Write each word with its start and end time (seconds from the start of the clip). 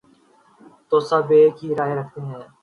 تو 0.89 0.95
سب 1.09 1.25
ایک 1.37 1.55
ہی 1.63 1.69
رائے 1.77 1.93
رکھتے 1.95 2.19
ہیں۔ 2.21 2.43